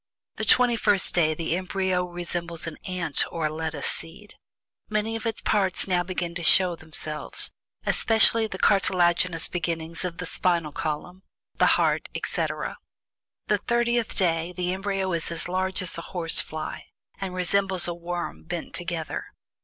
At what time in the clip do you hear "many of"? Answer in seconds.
4.89-5.27